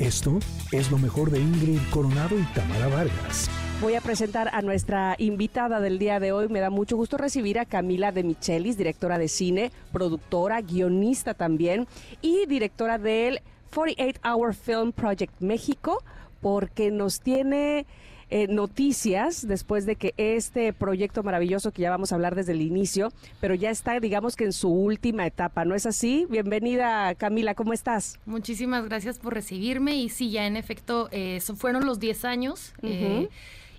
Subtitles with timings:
[0.00, 0.38] Esto
[0.72, 3.50] es lo mejor de Ingrid Coronado y Tamara Vargas.
[3.82, 6.48] Voy a presentar a nuestra invitada del día de hoy.
[6.48, 11.86] Me da mucho gusto recibir a Camila de Michelis, directora de cine, productora, guionista también
[12.22, 13.42] y directora del
[13.74, 16.02] 48 Hour Film Project México,
[16.40, 17.84] porque nos tiene
[18.30, 22.62] eh, noticias después de que este proyecto maravilloso que ya vamos a hablar desde el
[22.62, 26.26] inicio, pero ya está, digamos que en su última etapa, ¿no es así?
[26.30, 28.18] Bienvenida Camila, ¿cómo estás?
[28.26, 32.72] Muchísimas gracias por recibirme y sí, ya en efecto, eh, fueron los 10 años.
[32.82, 33.28] Eh,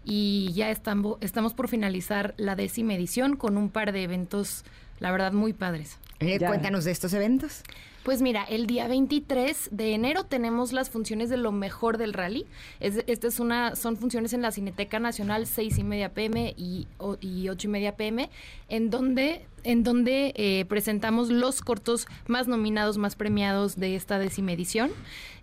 [0.03, 4.65] y ya estamos, estamos por finalizar la décima edición con un par de eventos,
[4.99, 5.97] la verdad, muy padres.
[6.19, 7.63] cuéntanos de estos eventos.
[8.03, 12.47] Pues mira, el día 23 de enero tenemos las funciones de lo mejor del rally.
[12.79, 16.87] Es, esta es una, son funciones en la Cineteca Nacional 6 y media pm y,
[17.19, 18.31] y 8 y media pm,
[18.69, 24.51] en donde en donde eh, presentamos los cortos más nominados, más premiados de esta décima
[24.53, 24.91] edición.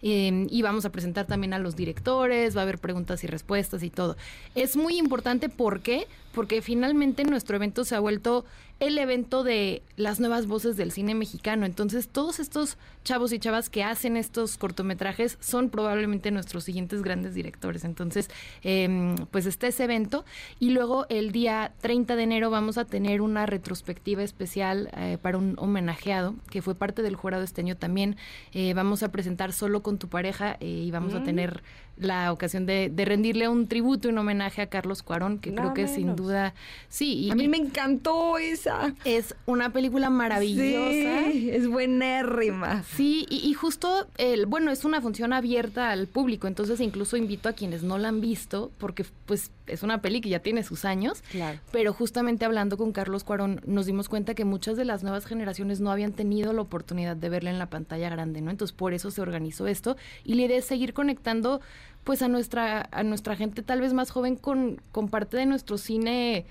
[0.01, 3.83] Em, y vamos a presentar también a los directores, va a haber preguntas y respuestas
[3.83, 4.17] y todo.
[4.55, 6.07] Es muy importante, ¿por qué?
[6.33, 8.45] Porque finalmente nuestro evento se ha vuelto
[8.81, 11.67] el evento de las nuevas voces del cine mexicano.
[11.67, 17.35] Entonces, todos estos chavos y chavas que hacen estos cortometrajes son probablemente nuestros siguientes grandes
[17.35, 17.85] directores.
[17.85, 18.31] Entonces,
[18.63, 20.25] em, pues está ese evento.
[20.61, 25.39] Y luego el día 30 de enero vamos a tener una retrospectiva especial eh, para
[25.39, 28.17] un homenajeado que fue parte del jurado este año también.
[28.53, 31.25] Eh, vamos a presentar solo con tu pareja eh, y vamos a mm.
[31.25, 31.63] tener
[32.01, 35.89] la ocasión de, rendirle un tributo, y un homenaje a Carlos Cuarón, que creo que
[35.89, 36.55] sin duda,
[36.89, 37.29] sí.
[37.31, 38.95] a mí me encantó esa.
[39.05, 41.31] Es una película maravillosa.
[41.33, 42.85] Sí, es buenérrima.
[42.85, 47.53] Sí, y, justo, el, bueno, es una función abierta al público, entonces incluso invito a
[47.53, 51.23] quienes no la han visto, porque pues es una peli que ya tiene sus años,
[51.31, 51.59] claro.
[51.73, 55.81] pero justamente hablando con Carlos Cuarón nos dimos cuenta que muchas de las nuevas generaciones
[55.81, 58.51] no habían tenido la oportunidad de verla en la pantalla grande, ¿no?
[58.51, 61.61] Entonces por eso se organizó esto y la idea es seguir conectando
[62.05, 65.79] pues a nuestra a nuestra gente tal vez más joven con, con parte de nuestro
[65.79, 66.47] cine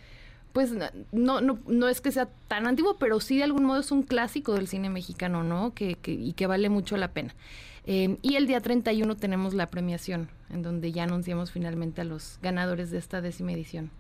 [0.52, 0.74] pues
[1.12, 4.02] no, no, no es que sea tan antiguo, pero sí de algún modo es un
[4.02, 5.74] clásico del cine mexicano, ¿no?
[5.76, 7.36] Que, que y que vale mucho la pena.
[7.86, 12.38] Eh, y el día 31 tenemos la premiación, en donde ya anunciamos finalmente a los
[12.42, 13.92] ganadores de esta décima edición.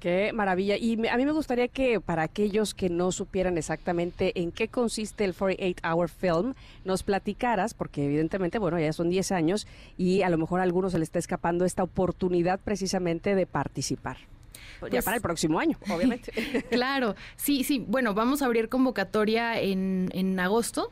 [0.00, 0.78] Qué maravilla.
[0.78, 5.24] Y a mí me gustaría que para aquellos que no supieran exactamente en qué consiste
[5.24, 6.54] el 48 Hour Film,
[6.86, 9.66] nos platicaras, porque evidentemente, bueno, ya son 10 años
[9.98, 14.16] y a lo mejor a algunos se les está escapando esta oportunidad precisamente de participar
[14.86, 16.32] ya pues para el próximo año, obviamente.
[16.70, 17.84] claro, sí, sí.
[17.86, 20.90] Bueno, vamos a abrir convocatoria en, en agosto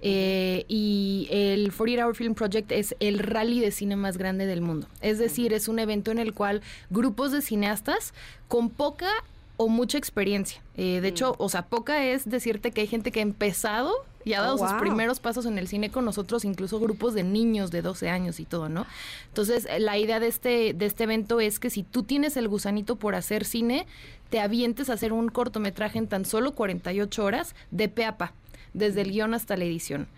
[0.00, 4.60] eh, y el 48 Hour Film Project es el rally de cine más grande del
[4.60, 4.88] mundo.
[5.00, 8.14] Es decir, es un evento en el cual grupos de cineastas
[8.48, 9.10] con poca
[9.56, 10.62] o mucha experiencia.
[10.76, 13.92] Eh, de hecho, o sea, poca es decirte que hay gente que ha empezado
[14.28, 17.22] y ha dado oh, sus primeros pasos en el cine con nosotros, incluso grupos de
[17.22, 18.84] niños de 12 años y todo, ¿no?
[19.28, 22.96] Entonces, la idea de este, de este evento es que si tú tienes el gusanito
[22.96, 23.86] por hacer cine,
[24.28, 28.34] te avientes a hacer un cortometraje en tan solo 48 horas de pe a pa
[28.74, 30.08] desde el guion hasta la edición.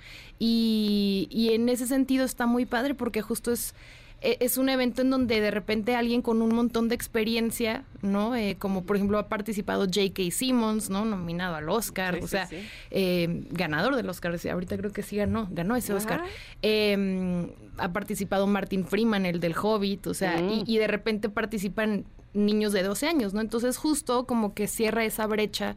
[0.41, 3.75] Y, y en ese sentido está muy padre porque justo es
[4.23, 8.37] es un evento en donde de repente alguien con un montón de experiencia, ¿no?
[8.37, 10.31] Eh, como por ejemplo ha participado J.K.
[10.31, 11.07] Simmons, ¿no?
[11.07, 12.49] Nominado al Oscar, o sea,
[12.91, 16.23] eh, ganador del Oscar, ahorita creo que sí ganó, ganó ese Oscar.
[16.61, 17.49] Em,
[17.79, 20.65] ha participado Martin Freeman, el del Hobbit, o sea, y, mm.
[20.67, 22.05] y, de repente participan
[22.35, 23.41] niños de 12 años, ¿no?
[23.41, 25.77] Entonces justo como que cierra esa brecha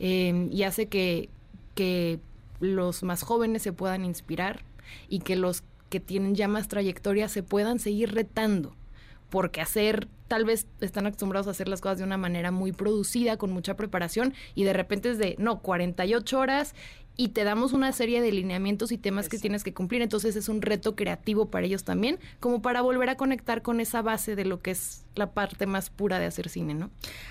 [0.00, 1.28] em, y hace que,
[1.76, 2.18] que
[2.58, 4.64] los más jóvenes se puedan inspirar
[5.08, 5.62] y que los
[5.94, 8.74] que tienen ya más trayectoria se puedan seguir retando,
[9.30, 13.36] porque hacer, tal vez están acostumbrados a hacer las cosas de una manera muy producida,
[13.36, 16.74] con mucha preparación, y de repente es de, no, 48 horas
[17.16, 20.02] y te damos una serie de lineamientos y temas que tienes que cumplir.
[20.02, 24.02] Entonces es un reto creativo para ellos también, como para volver a conectar con esa
[24.02, 26.90] base de lo que es la parte más pura de hacer cine, ¿no?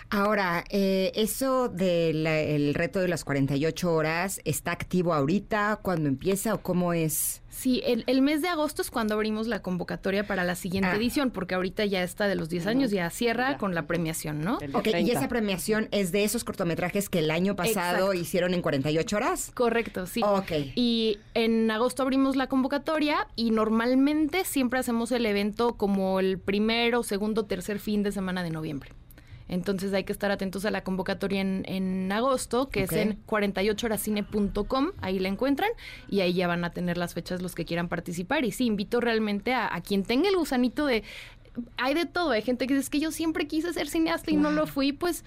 [0.09, 5.81] Ahora, eh, eso del reto de las 48 horas, ¿está activo ahorita?
[5.81, 7.42] ¿Cuándo empieza o cómo es?
[7.53, 10.95] Sí, el, mes de agosto es cuando abrimos la convocatoria para la siguiente ah.
[10.95, 14.57] edición, porque ahorita ya está de los 10 años, ya cierra con la premiación, ¿no?
[14.73, 19.15] Ok, y esa premiación es de esos cortometrajes que el año pasado hicieron en 48
[19.15, 19.51] horas.
[19.53, 20.21] Correcto, sí.
[20.25, 20.51] Ok.
[20.75, 27.03] Y en agosto abrimos la convocatoria y normalmente siempre hacemos el evento como el primero,
[27.03, 28.91] segundo, tercer fin de semana de noviembre.
[29.47, 35.19] Entonces hay que estar atentos a la convocatoria en, agosto, que es en 48horascine.com, ahí
[35.19, 35.69] la encuentran
[36.09, 38.45] y ahí ya van a tener las fechas los que quieran participar.
[38.45, 41.03] Y sí, invito realmente a, quien tenga el gusanito de...
[41.77, 44.49] Hay de todo, hay gente que dice que yo siempre quise ser cineasta y no
[44.49, 45.23] lo fui, pues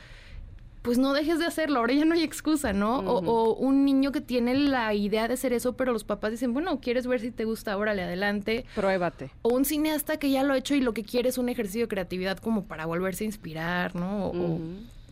[0.87, 3.01] pues no dejes de hacerlo, ahora ya no hay excusa, ¿no?
[3.01, 6.55] o, o, un niño que tiene la idea de hacer eso, pero los papás dicen,
[6.55, 7.77] bueno, ¿quieres ver si te gusta?
[7.77, 8.65] Órale, adelante.
[8.77, 9.33] Pruébate.
[9.43, 11.81] O un cineasta que ya lo ha hecho y lo que quiere es un ejercicio
[11.81, 14.29] de creatividad como para volverse a inspirar, ¿no?
[14.29, 14.61] O,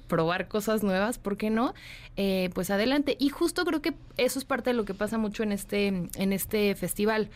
[0.06, 1.74] probar cosas nuevas, ¿por qué no?
[2.16, 3.16] Eh, pues adelante.
[3.18, 6.32] Y justo creo que eso es parte de lo que pasa mucho en este, en
[6.32, 7.30] este festival.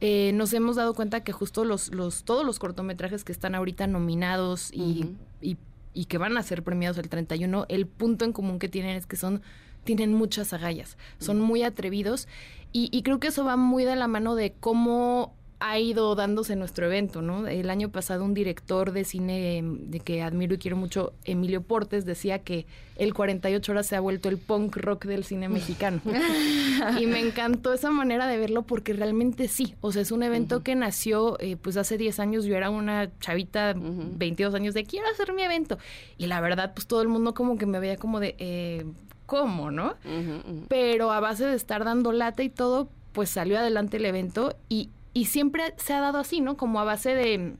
[0.00, 3.86] Eh, nos hemos dado cuenta que justo los, los, todos los cortometrajes que están ahorita
[3.88, 5.58] nominados y, y
[5.94, 9.06] y que van a ser premiados el 31, el punto en común que tienen es
[9.06, 9.42] que son
[9.84, 12.26] tienen muchas agallas, son muy atrevidos
[12.72, 16.56] y, y, creo que eso va muy de la mano de cómo ha ido dándose
[16.56, 17.46] nuestro evento, ¿no?
[17.46, 21.62] El año pasado un director de cine em, de que admiro y quiero mucho, Emilio
[21.62, 22.66] Portes, decía que
[22.96, 26.00] el 48 horas se ha vuelto el punk rock del cine mexicano.
[27.00, 30.62] y me encantó esa manera de verlo porque realmente sí, o sea, es un evento
[30.62, 35.08] que nació, eh, pues hace 10 años yo era una chavita, 22 años de quiero
[35.08, 35.78] hacer mi evento.
[36.18, 38.84] Y la verdad, pues todo el mundo como que me veía como de, eh,
[39.26, 39.94] ¿cómo, no?
[40.68, 44.90] Pero a base de estar dando lata y todo, pues salió adelante el evento y,
[45.14, 46.56] y siempre se ha dado así, ¿no?
[46.56, 47.54] Como a base de,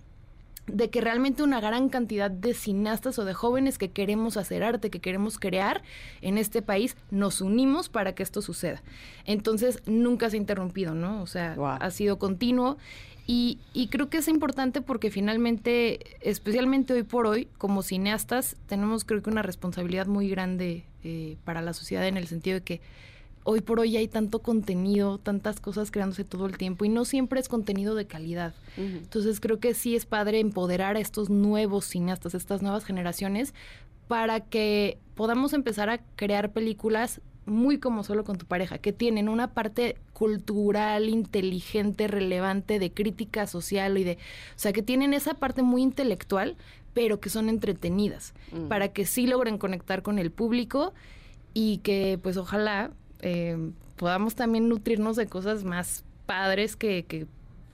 [0.67, 4.91] de que realmente una gran cantidad de cineastas o de jóvenes que queremos hacer arte,
[4.91, 5.83] que queremos crear
[6.21, 8.83] en este país, nos unimos para que esto suceda.
[9.25, 11.23] Entonces, nunca se ha interrumpido, ¿no?
[11.23, 12.77] O sea, ha sido continuo.
[13.27, 19.07] Y, y, creo que es importante porque finalmente, especialmente hoy por hoy, como cineastas, tenemos
[19.07, 22.81] creo que una responsabilidad muy grande eh, para la sociedad en el sentido de que
[23.45, 27.39] hoy por hoy hay tanto contenido, tantas cosas creándose todo el tiempo y no siempre
[27.39, 28.55] es contenido de calidad.
[28.77, 33.55] Entonces creo que sí es padre empoderar a estos nuevos cineastas, estas nuevas generaciones,
[34.09, 39.29] para que podamos empezar a crear películas muy como solo con tu pareja, que tienen
[39.29, 45.35] una parte cultural, inteligente, relevante, de crítica social y de, o sea, que tienen esa
[45.35, 46.57] parte muy intelectual,
[46.95, 48.33] pero que son entretenidas,
[48.69, 50.95] para que sí logren conectar con el público
[51.53, 52.93] y que pues ojalá
[53.25, 53.57] eh,
[53.97, 57.27] podamos también nutrirnos de cosas más padres que, que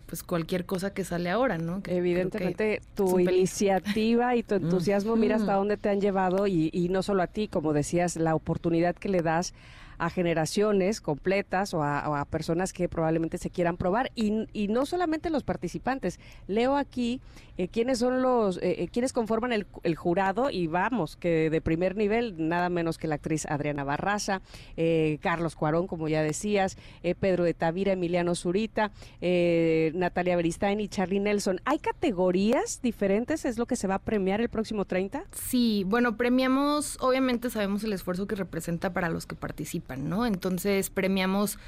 [0.06, 1.82] pues cualquier cosa que sale ahora, ¿no?
[1.86, 7.02] Evidentemente tu iniciativa y tu entusiasmo, mira hasta dónde te han llevado y, y, no
[7.02, 9.54] solo a ti, como decías, la oportunidad que le das
[10.00, 14.30] a generaciones completas o a, personas que probablemente se quieran probar y,
[14.68, 16.18] no solamente los participantes.
[16.46, 17.20] Leo aquí
[17.58, 21.60] eh, quiénes son los, eh, eh quiénes conforman el, el, jurado y vamos, que de
[21.60, 24.40] primer nivel, nada menos que la actriz Adriana Barraza,
[24.76, 26.78] eh, Carlos Cuarón, como ya decías,
[27.20, 31.60] Pedro de Tavira, Emiliano Zurita, Natalia Beristain y Charlie Nelson.
[31.66, 33.44] ¿Hay categorías diferentes?
[33.44, 35.24] ¿Es lo que se va a premiar el próximo 30?
[35.32, 40.26] Sí, bueno, premiamos, obviamente sabemos el esfuerzo que representa para los que participan ¿no?
[40.26, 41.58] Entonces premiamos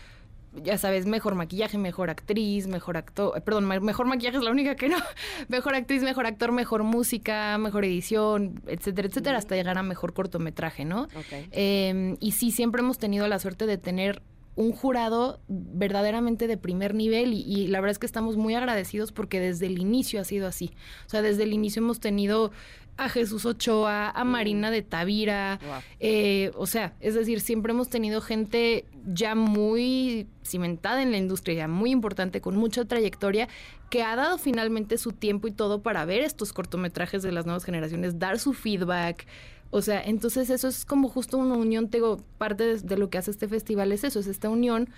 [0.55, 4.75] ya sabes, mejor maquillaje, mejor actriz, mejor actor, eh, perdón, mejor maquillaje es la única
[4.75, 4.99] que no,
[5.49, 10.85] mejor actriz, mejor actor, mejor música, mejor edición, etcétera, etcétera, hasta llegar a mejor cortometraje,
[10.85, 11.09] ¿no?
[11.53, 14.23] Em, y sí, siempre hemos tenido la suerte de tener
[14.55, 19.11] un jurado verdaderamente de primer nivel y, y, la verdad es que estamos muy agradecidos
[19.11, 20.73] porque desde el inicio ha sido así.
[21.07, 22.53] O sea, desde el inicio hemos tenido
[22.97, 25.59] a Jesús Ochoa, a Marina de Tavira,
[25.99, 31.55] eh, o sea, es decir, siempre hemos tenido gente ya muy cimentada en la industria,
[31.55, 33.49] ya muy importante, con mucha trayectoria,
[33.91, 37.65] que ha dado finalmente su tiempo y todo para ver estos cortometrajes de las nuevas
[37.65, 39.27] generaciones, dar su feedback.
[39.75, 43.31] O sea, entonces eso es como justo una unión, tengo parte de, lo que hace
[43.31, 44.91] este festival es eso, es esta unión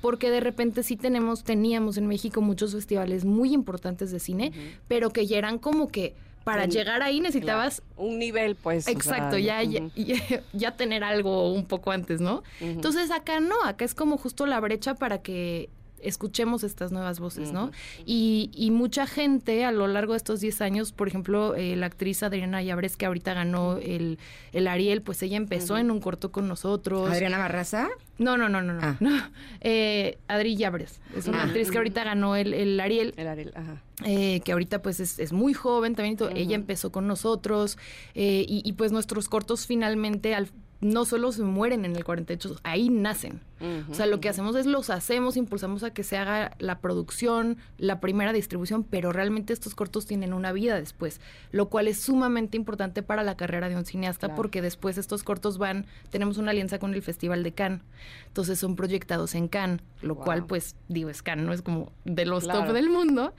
[0.00, 4.52] porque de repente sí tenemos, teníamos en México muchos festivales muy importantes de cine,
[4.88, 8.88] pero que ya eran como que para llegar ahí necesitabas un nivel, pues.
[8.88, 9.60] Exacto, ya,
[10.52, 12.42] ya, tener algo un poco antes, ¿no?
[12.60, 15.68] Entonces acá no, acá es como justo la brecha para que
[16.02, 17.70] escuchemos estas nuevas voces, ¿no?
[18.04, 21.86] Y, y, mucha gente a lo largo de estos 10 años, por ejemplo, eh, la
[21.86, 24.18] actriz Adriana Llabres, que ahorita ganó el,
[24.52, 27.10] el Ariel, pues ella empezó en un corto con nosotros.
[27.10, 27.88] ¿Adriana Barraza?
[28.18, 28.80] No, no, no, no, no.
[28.82, 29.30] Ah.
[29.64, 31.44] Eh, Adri Llabres, es una ah.
[31.44, 33.14] actriz que ahorita ganó el, el Ariel.
[33.16, 33.80] El Ariel, ajá.
[34.04, 37.78] Eh, que ahorita pues es, es, muy joven también, ella empezó con nosotros
[38.14, 40.48] y, y, pues nuestros cortos finalmente al,
[40.82, 43.40] no solo se mueren en el 48, ahí nacen.
[43.88, 47.58] o sea, lo que hacemos es los hacemos, impulsamos a que se haga la producción,
[47.78, 51.20] la primera distribución, pero realmente estos cortos tienen una vida después,
[51.52, 55.58] lo cual es sumamente importante para la carrera de un cineasta porque después estos cortos
[55.58, 57.82] van, tenemos una alianza con el Festival de Cannes,
[58.26, 62.26] entonces son proyectados en Cannes, lo cual pues digo, es Cannes, no es como de
[62.26, 63.32] los top del mundo,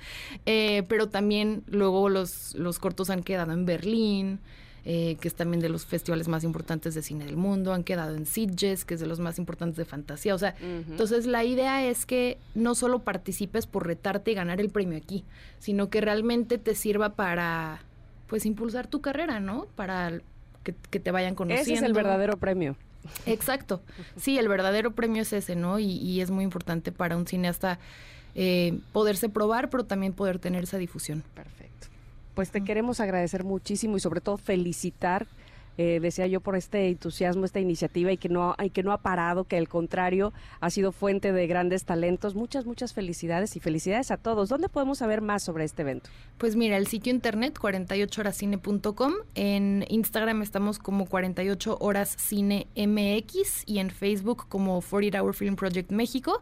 [0.46, 0.53] eh,
[0.88, 4.40] pero también luego los, los cortos han quedado en Berlín,
[4.86, 8.16] eh, que es también de los festivales más importantes de cine del mundo, han quedado
[8.16, 11.86] en Sitges, que es de los más importantes de fantasía, o sea, entonces la idea
[11.86, 15.24] es que no solo participes por retarte y ganar el premio aquí,
[15.60, 17.82] sino que realmente te sirva para,
[18.28, 19.68] pues, impulsar tu carrera, ¿no?
[19.76, 20.20] Para
[20.64, 21.72] que, que te vayan conociendo.
[21.72, 22.76] Ese es el verdadero premio.
[23.26, 23.82] Exacto.
[24.18, 25.80] Sí, el verdadero premio es ese, ¿no?
[25.80, 27.80] Y, y es muy importante para un cineasta
[28.36, 31.24] eh, poderse probar, pero también poder tener esa difusión.
[31.36, 31.88] Perfecto.
[32.36, 35.28] Pues te queremos agradecer muchísimo y sobre todo felicitar
[35.78, 39.00] eh, decía yo, por este entusiasmo, esta iniciativa y que, no, y que no ha
[39.00, 42.36] parado, que al contrario ha sido fuente de grandes talentos.
[42.36, 44.50] Muchas, muchas felicidades y felicidades a todos.
[44.50, 46.10] ¿Dónde podemos saber más sobre este evento?
[46.38, 53.80] Pues mira, el sitio internet 48horascine.com, en Instagram estamos como 48 horas cine MX y
[53.80, 56.42] en Facebook como 40 Hour Film Project México.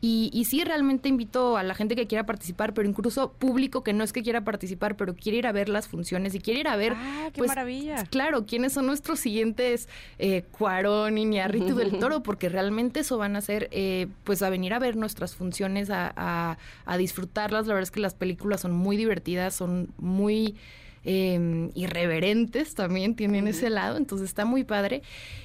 [0.00, 3.92] Y, y sí, realmente invito a la gente que quiera participar, pero incluso público que
[3.92, 6.68] no es que quiera participar, pero quiere ir a ver las funciones y quiere ir
[6.68, 6.94] a ver...
[6.96, 8.04] ¡Ah, qué pues, maravilla!
[8.04, 13.40] Claro, quiénes son nuestros siguientes eh, Cuarón, Iñárritu del Toro, porque realmente eso van a
[13.40, 17.66] ser, eh, pues a venir a ver nuestras funciones, a, a, a, disfrutarlas.
[17.66, 20.56] La verdad es que las películas son muy divertidas, son muy
[21.04, 25.02] eh, irreverentes también, tienen ese lado, entonces está muy padre.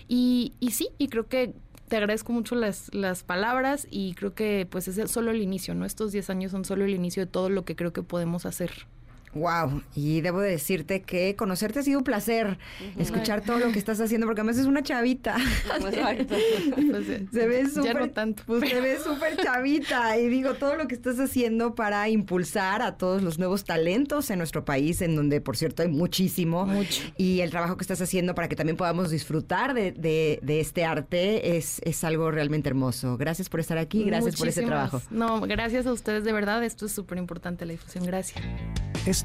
[0.08, 1.54] Y, y sí, y creo que
[1.88, 5.86] te agradezco mucho las, las palabras y creo que pues es solo el inicio, ¿no?
[5.86, 8.88] Estos 10 años son solo el inicio de todo lo que creo que podemos hacer.
[9.36, 13.02] Wow, y debo decirte que conocerte ha sido un placer, uh -huh.
[13.02, 15.36] escuchar todo lo que estás haciendo, porque además es una chavita.
[15.82, 15.96] pues,
[17.34, 18.44] se ve súper, no tanto.
[18.46, 22.96] Pues, se ve súper chavita y digo todo lo que estás haciendo para impulsar a
[22.98, 27.04] todos los nuevos talentos en nuestro país, en donde por cierto hay muchísimo, Mucho.
[27.18, 30.86] y el trabajo que estás haciendo para que también podamos disfrutar de, de, de este
[30.86, 33.18] arte es, es, algo realmente hermoso.
[33.18, 35.02] Gracias por estar aquí, gracias por ese trabajo.
[35.10, 38.44] No, gracias a ustedes de verdad, esto es súper importante la difusión, gracias.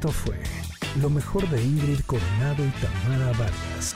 [0.00, 0.36] Esto fue
[1.02, 3.94] lo mejor de Ingrid Coronado y Tamara Vargas.